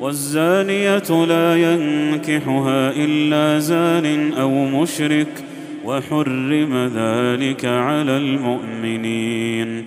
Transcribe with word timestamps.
والزانية 0.00 1.24
لا 1.24 1.56
ينكحها 1.56 2.90
إلا 2.96 3.58
زان 3.58 4.32
أو 4.32 4.50
مشرك 4.50 5.44
وحرم 5.84 6.90
ذلك 6.94 7.64
على 7.64 8.16
المؤمنين. 8.16 9.84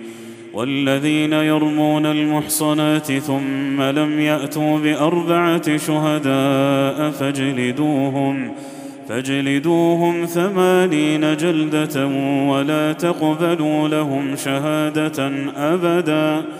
والذين 0.54 1.32
يرمون 1.32 2.06
المحصنات 2.06 3.12
ثم 3.12 3.82
لم 3.82 4.20
يأتوا 4.20 4.78
بأربعة 4.78 5.76
شهداء 5.76 7.10
فاجلدوهم 7.10 8.52
فاجلدوهم 9.08 10.24
ثمانين 10.24 11.36
جلدة 11.36 12.06
ولا 12.48 12.92
تقبلوا 12.92 13.88
لهم 13.88 14.36
شهادة 14.36 15.32
أبداً. 15.56 16.59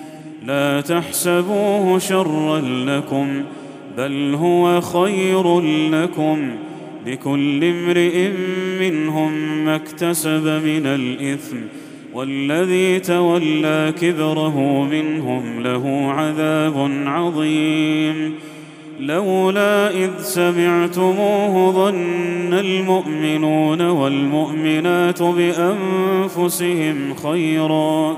لا 0.51 0.81
تحسبوه 0.81 1.99
شرا 1.99 2.59
لكم 2.59 3.43
بل 3.97 4.35
هو 4.35 4.81
خير 4.81 5.59
لكم. 5.89 6.49
لكل 7.07 7.63
امرئ 7.63 8.29
منهم 8.79 9.31
ما 9.65 9.75
اكتسب 9.75 10.47
من 10.47 10.85
الإثم 10.85 11.57
والذي 12.13 12.99
تولى 12.99 13.93
كبره 14.01 14.83
منهم 14.83 15.63
له 15.63 16.11
عذاب 16.11 16.91
عظيم. 17.05 18.33
لولا 18.99 19.89
إذ 19.89 20.09
سمعتموه 20.19 21.71
ظن 21.71 22.53
المؤمنون 22.53 23.81
والمؤمنات 23.81 25.23
بأنفسهم 25.23 26.95
خيرا. 27.13 28.17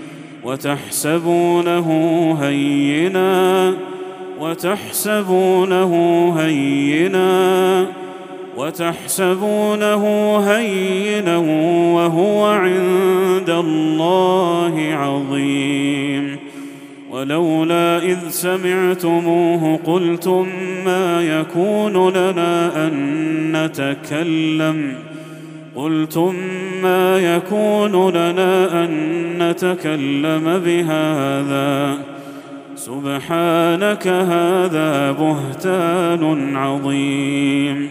وتحسبونه 0.43 1.87
هينا 2.41 3.73
وتحسبونه 4.39 5.93
هينا 6.37 7.85
وتحسبونه 8.57 10.37
هينا 10.37 11.37
وهو 11.95 12.45
عند 12.45 13.49
الله 13.49 14.73
عظيم. 14.93 16.37
ولولا 17.11 17.97
إذ 17.97 18.29
سمعتموه 18.29 19.79
قلتم 19.85 20.47
ما 20.85 21.21
يكون 21.21 22.09
لنا 22.09 22.87
أن 22.87 22.93
نتكلم 23.51 24.95
قلتم 25.75 26.35
ما 26.83 27.35
يكون 27.35 28.09
لنا 28.09 28.83
أن 28.85 28.91
نتكلم 29.39 30.61
بهذا. 30.65 31.97
سبحانك 32.75 34.07
هذا 34.07 35.11
بهتان 35.11 36.55
عظيم. 36.55 37.87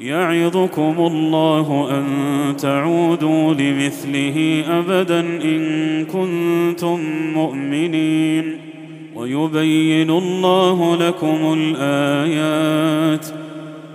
يعظكم 0.00 0.94
الله 0.98 1.88
أن 1.90 2.04
تعودوا 2.56 3.54
لمثله 3.54 4.64
أبدا 4.68 5.20
إن 5.20 6.04
كنتم 6.04 7.00
مؤمنين. 7.34 8.58
ويبين 9.14 10.10
الله 10.10 11.08
لكم 11.08 11.58
الآيات. 11.58 13.45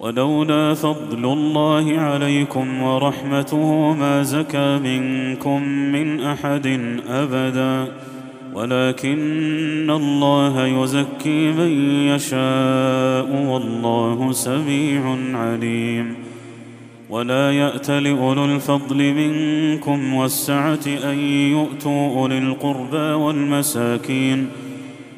ولولا 0.00 0.74
فضل 0.74 1.24
الله 1.24 1.98
عليكم 1.98 2.82
ورحمته 2.82 3.92
ما 3.92 4.22
زكى 4.22 4.78
منكم 4.78 5.62
من 5.68 6.20
أحد 6.20 6.66
أبدا. 7.08 7.92
ولكن 8.54 9.90
الله 9.90 10.66
يزكي 10.66 11.52
من 11.52 11.90
يشاء 12.08 13.46
والله 13.46 14.32
سميع 14.32 15.16
عليم. 15.34 16.14
ولا 17.10 17.52
يأت 17.52 17.90
لأولو 17.90 18.44
الفضل 18.44 19.14
منكم 19.14 20.14
والسعة 20.14 20.86
أن 21.04 21.18
يؤتوا 21.52 22.20
أولي 22.20 22.38
القربى 22.38 22.96
والمساكين. 22.96 24.48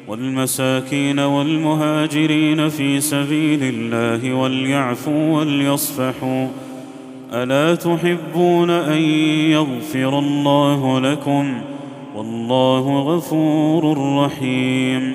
والمساكين 0.09 1.19
والمهاجرين 1.19 2.69
في 2.69 3.01
سبيل 3.01 3.59
الله 3.63 4.33
وليعفوا 4.33 5.39
وليصفحوا 5.39 6.47
ألا 7.33 7.75
تحبون 7.75 8.69
أن 8.69 9.01
يغفر 9.51 10.19
الله 10.19 10.99
لكم 10.99 11.61
والله 12.15 12.99
غفور 12.99 13.97
رحيم 14.23 15.13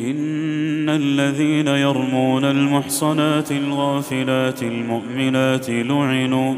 إن 0.00 0.88
الذين 0.88 1.68
يرمون 1.68 2.44
المحصنات 2.44 3.52
الغافلات 3.52 4.62
المؤمنات 4.62 5.70
لعنوا 5.70 6.54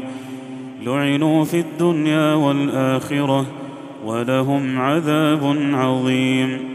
لعنوا 0.85 1.45
في 1.45 1.59
الدنيا 1.59 2.33
والآخرة 2.33 3.45
ولهم 4.05 4.79
عذاب 4.79 5.57
عظيم 5.73 6.74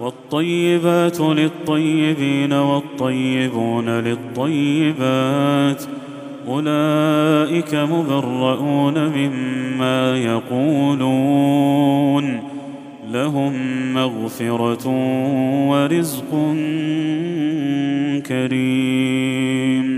والطيبات 0.00 1.20
للطيبين 1.20 2.52
والطيبون 2.52 3.88
للطيبات 3.88 5.82
أولئك 6.48 7.74
مبرؤون 7.74 9.08
مما 9.08 10.18
يقولون 10.18 11.78
لهم 13.12 13.52
مغفرة 13.94 14.88
ورزق 15.68 16.30
كريم 18.26 19.97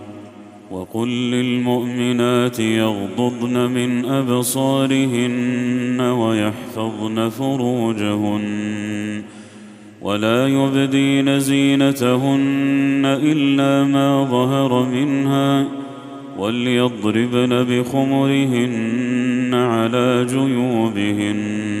وقل 0.71 1.07
للمؤمنات 1.07 2.59
يغضضن 2.59 3.71
من 3.71 4.05
أبصارهن 4.05 6.01
ويحفظن 6.01 7.29
فروجهن 7.29 9.23
ولا 10.01 10.47
يبدين 10.47 11.39
زينتهن 11.39 13.01
إلا 13.05 13.83
ما 13.83 14.23
ظهر 14.23 14.85
منها 14.85 15.67
وليضربن 16.37 17.63
بخمرهن 17.63 19.53
على 19.53 20.25
جيوبهن 20.29 21.80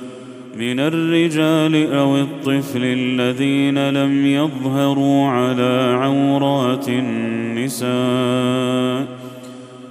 من 0.57 0.79
الرجال 0.79 1.93
أو 1.93 2.17
الطفل 2.17 2.81
الذين 2.83 3.89
لم 3.89 4.25
يظهروا 4.25 5.27
على 5.27 5.97
عورات 6.01 6.89
النساء 6.89 7.91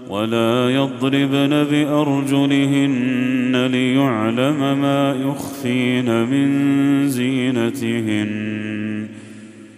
ولا 0.08 0.70
يضربن 0.70 1.64
بأرجلهن 1.70 3.66
ليعلم 3.66 4.80
ما 4.80 5.16
يخفين 5.26 6.24
من 6.24 7.08
زينتهن. 7.08 8.50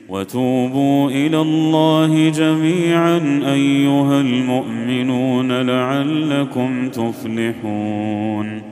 وتوبوا 0.09 1.11
إلى 1.11 1.41
الله 1.41 2.29
جميعا 2.29 3.43
أيها 3.55 4.21
المؤمنون 4.21 5.53
لعلكم 5.53 6.89
تفلحون. 6.89 8.72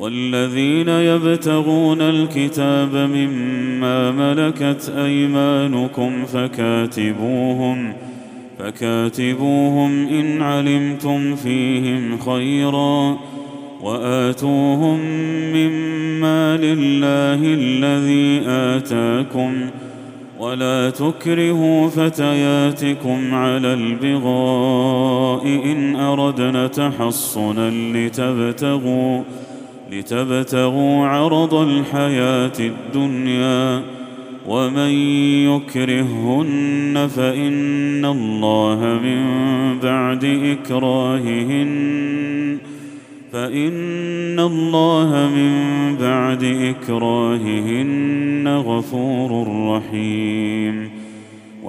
والذين 0.00 0.88
يبتغون 0.88 2.00
الكتاب 2.00 2.96
مما 2.96 4.10
ملكت 4.10 4.92
أيمانكم 4.96 6.24
فكاتبوهم 6.26 7.92
فكاتبوهم 8.58 10.08
إن 10.08 10.42
علمتم 10.42 11.34
فيهم 11.36 12.18
خيرا 12.18 13.18
وآتوهم 13.82 15.00
مما 15.54 16.56
لله 16.56 17.40
الذي 17.42 18.42
آتاكم 18.48 19.52
ولا 20.38 20.90
تكرهوا 20.90 21.88
فتياتكم 21.88 23.34
على 23.34 23.74
البغاء 23.74 25.46
إن 25.46 25.96
أردنا 25.96 26.66
تحصنا 26.66 27.70
لتبتغوا 27.70 29.22
لتبتغوا 29.90 31.06
عرض 31.06 31.54
الحياة 31.54 32.52
الدنيا 32.60 33.82
ومن 34.46 34.90
يكرهن 35.48 37.08
فإن 37.16 38.04
الله 38.04 39.00
من 39.02 39.20
بعد 39.82 40.24
إكراههن 40.24 41.70
فإن 43.32 44.40
الله 44.40 45.30
من 45.36 45.52
بعد 45.96 46.44
إكراههن 46.44 48.48
غفور 48.66 49.46
رحيم 49.68 50.99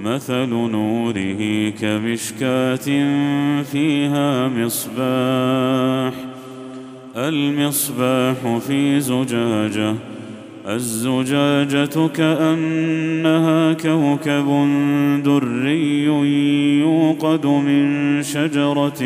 مثل 0.00 0.48
نوره 0.48 1.70
كمشكاة 1.70 2.76
فيها 3.62 4.48
مصباح 4.48 6.14
المصباح 7.16 8.58
في 8.66 9.00
زجاجة 9.00 9.94
الزجاجة 10.68 12.08
كأنها 12.08 13.72
كوكب 13.72 14.48
دري 15.24 16.04
يوقد 16.80 17.46
من 17.46 18.22
شجرة 18.22 19.02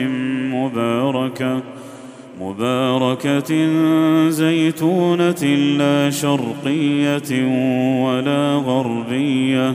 مباركة 0.52 1.62
مباركة 2.40 3.50
زيتونة 4.28 5.44
لا 5.78 6.10
شرقية 6.10 7.46
ولا 8.04 8.54
غربية. 8.54 9.74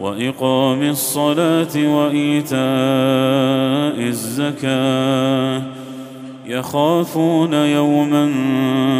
وإقام 0.00 0.82
الصلاة 0.82 1.96
وإيتاء 1.96 2.58
الزكاة. 4.08 5.62
يخافون 6.46 7.52
يوما 7.52 8.32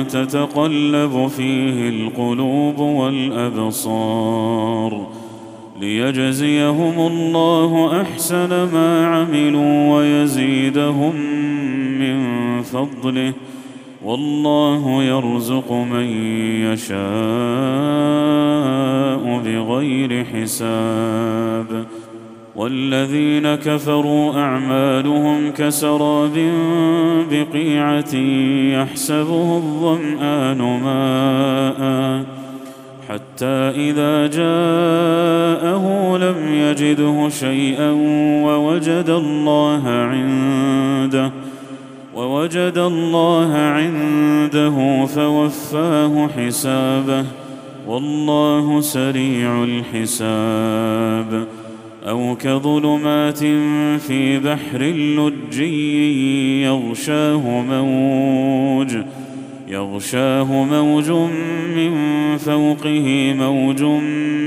تتقلب 0.08 1.26
فيه 1.36 1.88
القلوب 1.88 2.78
والأبصار. 2.78 4.04
ليجزيهم 5.80 7.06
الله 7.06 8.02
أحسن 8.02 8.48
ما 8.48 9.06
عملوا 9.06 9.96
ويزيدهم 9.96 11.16
من 11.98 12.62
فضله. 12.62 13.32
والله 14.04 15.02
يرزق 15.02 15.72
من 15.72 16.04
يشاء. 16.72 18.24
بغير 19.44 20.24
حساب 20.24 21.86
والذين 22.56 23.54
كفروا 23.54 24.32
أعمالهم 24.40 25.50
كسراب 25.50 26.52
بقيعة 27.30 28.14
يحسبه 28.74 29.56
الظمآن 29.56 30.58
ماء 30.58 32.24
حتى 33.08 33.46
إذا 33.90 34.26
جاءه 34.26 36.16
لم 36.16 36.54
يجده 36.54 37.28
شيئا 37.28 37.90
ووجد 38.44 39.08
الله 39.08 39.88
عنده 39.88 41.30
ووجد 42.14 42.78
الله 42.78 43.54
عنده 43.54 45.06
فوفاه 45.06 46.28
حسابه 46.36 47.24
والله 47.88 48.80
سريع 48.80 49.64
الحساب. 49.64 51.46
أو 52.08 52.36
كظلمات 52.36 53.38
في 53.98 54.38
بحر 54.38 54.82
لجي 54.82 56.62
يغشاه 56.62 57.62
موج 57.68 58.96
يغشاه 59.68 60.64
موج 60.64 61.10
من 61.76 61.92
فوقه 62.36 63.34
موج 63.38 63.82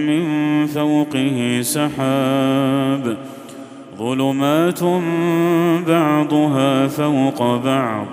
من 0.07 0.23
فوقه 0.65 1.59
سحاب. 1.61 3.17
ظلمات 3.97 4.83
بعضها 5.87 6.87
فوق 6.87 7.63
بعض 7.65 8.05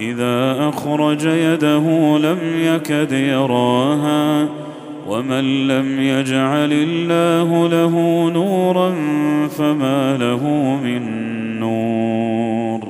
إذا 0.00 0.68
أخرج 0.68 1.24
يده 1.24 2.18
لم 2.18 2.38
يكد 2.56 3.12
يراها 3.12 4.48
ومن 5.08 5.68
لم 5.68 6.00
يجعل 6.00 6.72
الله 6.72 7.68
له 7.68 8.30
نورا 8.30 8.94
فما 9.48 10.16
له 10.16 10.48
من 10.84 11.02
نور. 11.60 12.80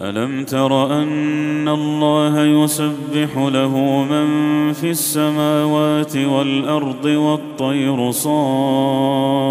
ألم 0.00 0.44
تر 0.44 0.92
أن 1.02 1.68
الله 1.68 2.44
يسبح 2.44 3.36
له 3.36 4.04
من 4.10 4.26
في 4.72 4.90
السماوات 4.90 6.16
والأرض 6.16 7.04
والطير 7.04 8.10
صافات؟ 8.10 9.48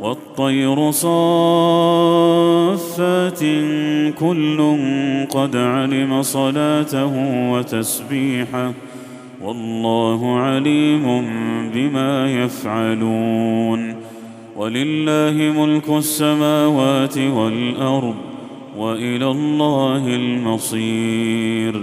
والطير 0.00 0.90
صافات 0.90 1.88
كل 4.18 4.76
قد 5.30 5.56
علم 5.56 6.22
صلاته 6.22 7.12
وتسبيحه 7.52 8.72
والله 9.42 10.36
عليم 10.38 11.24
بما 11.74 12.32
يفعلون 12.44 13.94
ولله 14.56 15.62
ملك 15.62 15.88
السماوات 15.88 17.18
والأرض 17.18 18.14
وإلى 18.76 19.30
الله 19.30 20.06
المصير 20.06 21.82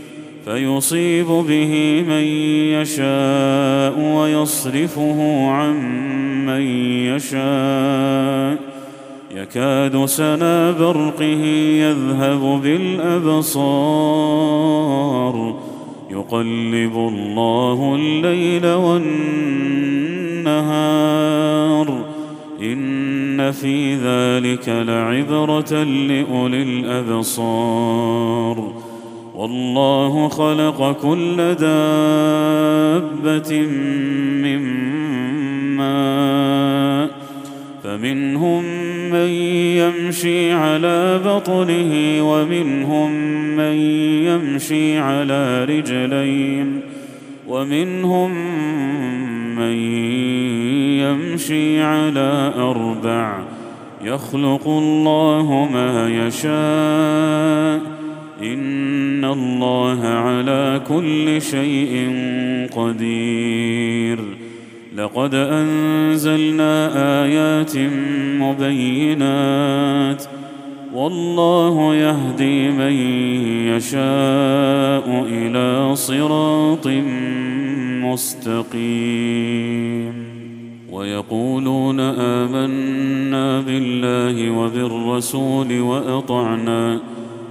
فيصيب 0.45 1.27
به 1.27 2.03
من 2.07 2.23
يشاء 2.81 3.99
ويصرفه 3.99 5.49
عن 5.49 5.75
من 6.45 6.61
يشاء. 7.15 8.57
يكاد 9.35 10.05
سنا 10.05 10.71
برقه 10.71 11.43
يذهب 11.81 12.61
بالأبصار. 12.63 13.55
يقلب 16.11 16.95
الله 16.95 17.95
الليل 17.95 18.65
والنهار. 18.65 19.11
إن 22.61 23.51
في 23.51 23.95
ذلك 23.95 24.69
لعبرة 24.69 25.83
لأولي 25.83 26.63
الأبصار. 26.63 28.73
والله 29.41 30.27
خلق 30.27 31.01
كل 31.01 31.37
دابة 31.55 32.41
من 34.41 34.61
ماء 35.77 37.09
فمنهم 37.83 38.63
من 39.11 39.29
يمشي 39.81 40.51
على 40.51 41.21
بطنه 41.25 41.93
ومنهم 42.31 43.11
من 43.57 43.75
يمشي 44.29 44.97
على 44.97 45.65
رجلين 45.65 46.81
ومنهم 47.47 48.31
من 49.55 49.75
يمشي 51.01 51.81
على 51.81 52.53
أربع 52.57 53.39
يخلق 54.03 54.67
الله 54.67 55.69
ما 55.73 56.09
يشاء 56.09 57.90
ان 58.43 59.25
الله 59.25 60.07
على 60.07 60.81
كل 60.87 61.41
شيء 61.41 62.11
قدير. 62.75 64.19
لقد 64.95 65.35
انزلنا 65.35 66.73
ايات 67.23 67.77
مبينات. 68.39 70.23
والله 70.93 71.95
يهدي 71.95 72.69
من 72.69 72.91
يشاء 73.67 75.25
إلى 75.31 75.95
صراط 75.95 76.87
مستقيم. 78.03 80.13
ويقولون 80.91 81.99
امنا 81.99 83.61
بالله 83.61 84.51
وبالرسول 84.51 85.81
واطعنا 85.81 86.99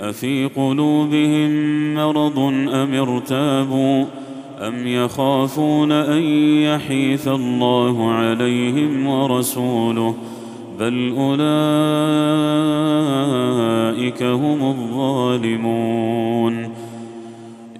أفي 0.00 0.46
قلوبهم 0.56 1.50
مرض 1.94 2.38
أم 2.74 2.94
ارتابوا 2.94 4.04
أم 4.60 4.86
يخافون 4.86 5.92
أن 5.92 6.22
يحيث 6.62 7.28
الله 7.28 8.10
عليهم 8.10 9.06
ورسوله 9.06 10.14
بل 10.80 11.14
أولئك 11.18 11.42
هم 14.22 14.70
الظالمون 14.70 16.68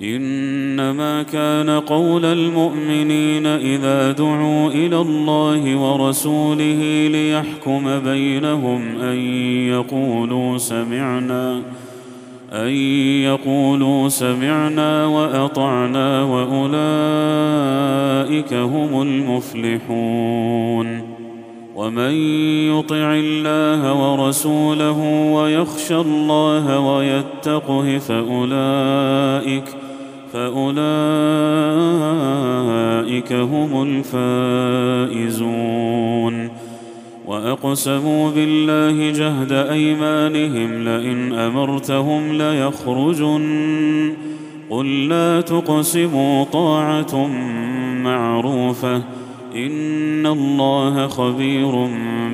إنما 0.03 1.23
كان 1.23 1.71
قول 1.71 2.25
المؤمنين 2.25 3.47
إذا 3.47 4.13
دعوا 4.13 4.71
إلى 4.71 5.01
الله 5.01 5.77
ورسوله 5.77 7.09
ليحكم 7.13 7.99
بينهم 7.99 9.01
أن 9.01 9.17
يقولوا 9.69 10.59
سمعنا 10.59 11.63
أن 12.53 12.69
يقولوا 13.25 14.09
سمعنا 14.09 15.07
وأطعنا 15.07 16.23
وأولئك 16.23 16.65
هم 18.55 19.03
المفلحون 19.03 20.79
ومن 21.77 22.13
يطع 22.79 23.15
الله 23.15 23.95
ورسوله 23.95 24.99
ويخشى 25.33 25.97
الله 25.97 26.81
ويتقه 26.81 27.99
فأولئك 27.99 29.65
فأولئك 30.33 30.93
هم 33.33 34.03
الفائزون 35.13 35.89
وأقسموا 37.29 38.31
بالله 38.31 39.11
جهد 39.11 39.53
أيمانهم 39.53 40.85
لئن 40.85 41.33
أمرتهم 41.33 42.33
ليخرجن. 42.33 44.13
قل 44.71 45.09
لا 45.09 45.41
تقسموا 45.41 46.45
طاعة 46.45 47.27
معروفة 48.03 48.97
إن 49.57 50.27
الله 50.27 51.07
خبير 51.07 51.89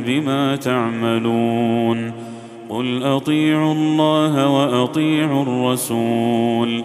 بما 0.06 0.56
تعملون. 0.56 2.12
قل 2.68 3.02
أطيعوا 3.02 3.72
الله 3.72 4.48
وأطيعوا 4.48 5.42
الرسول. 5.42 6.84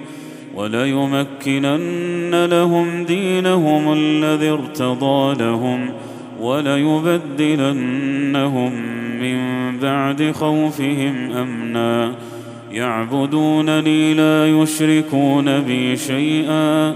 وليمكنن 0.56 2.46
لهم 2.46 3.06
دينهم 3.06 3.94
الذي 3.94 4.50
ارتضى 4.50 5.44
لهم 5.44 5.90
وليبدلنهم 6.40 7.80
من 9.22 9.40
بعد 9.80 10.32
خوفهم 10.32 11.32
أمنا. 11.32 12.16
يعبدونني 12.72 14.14
لا 14.14 14.48
يشركون 14.48 15.60
بي 15.60 15.98
شيئا. 15.98 16.96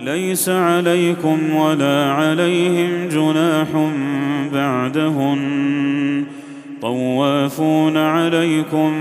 ليس 0.00 0.48
عليكم 0.48 1.54
ولا 1.54 2.12
عليهم 2.12 3.08
جناح 3.08 3.92
بعدهن. 4.52 6.24
طوافون 6.82 7.96
عليكم 7.96 8.92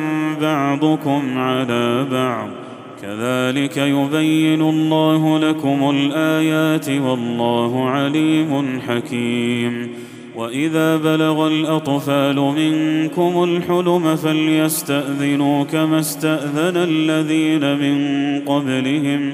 بعضكم 0.42 1.38
على 1.38 2.06
بعض. 2.12 2.48
كذلك 3.02 3.78
يبين 3.78 4.62
الله 4.62 5.40
لكم 5.40 5.90
الآيات 5.90 6.90
والله 6.90 7.90
عليم 7.90 8.82
حكيم. 8.88 9.90
وإذا 10.36 10.98
بلغ 10.98 11.48
الأطفال 11.48 12.36
منكم 12.36 13.44
الحلم 13.44 14.16
فليستأذنوا 14.16 15.64
كما 15.64 16.00
استأذن 16.00 16.78
الذين 16.78 17.76
من 17.76 17.98
قبلهم. 18.46 19.34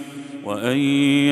وان 0.45 0.77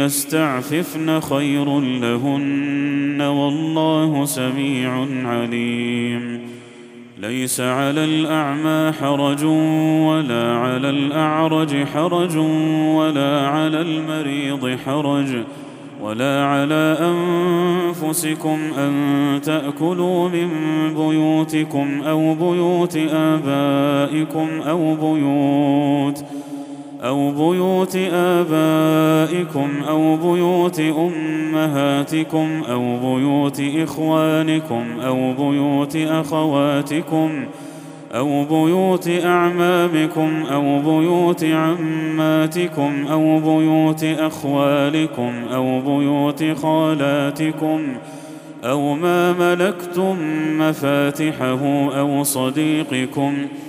يستعففن 0.06 1.20
خير 1.20 1.80
لهن 1.80 3.22
والله 3.22 4.26
سميع 4.26 5.08
عليم 5.26 6.40
ليس 7.18 7.60
على 7.60 8.04
الاعمى 8.04 8.92
حرج 8.92 9.44
ولا 10.06 10.56
على 10.56 10.90
الاعرج 10.90 11.84
حرج 11.84 12.38
ولا 12.96 13.48
على 13.48 13.82
المريض 13.82 14.78
حرج 14.86 15.28
ولا 16.02 16.46
على 16.46 16.98
انفسكم 17.02 18.60
ان 18.78 19.42
تاكلوا 19.44 20.30
من 20.30 20.50
بيوتكم 20.96 22.02
أو 22.02 22.36
بيوت 22.36 22.98
ابائكم 23.12 24.48
أو 24.62 24.96
بيوت 24.96 26.26
أو 27.04 27.32
بيوت 27.32 27.96
آبائكم 28.14 29.70
أو 29.88 30.16
بيوت 30.16 30.80
أمهاتكم 30.80 32.64
أو 32.70 32.98
بيوت 32.98 33.62
إخوانكم 33.76 34.86
أو 35.06 35.34
بيوت 35.34 35.96
أخواتكم 35.96 37.32
أو 38.16 38.44
بيوت 38.44 39.10
أعمامكم 39.26 40.44
أو 40.52 40.80
بيوت 40.80 41.44
عماتكم 41.44 43.08
أو 43.12 43.40
بيوت 43.40 44.04
أخوالكم 44.04 45.34
أو 45.54 45.82
بيوت 45.82 46.44
خالاتكم 46.62 47.82
أو 48.64 48.94
ما 48.94 49.34
ملكتم 49.34 50.18
مفاتحه 50.60 51.90
أو 52.00 52.24
صديقكم 52.24 53.34
ۖ 53.66 53.69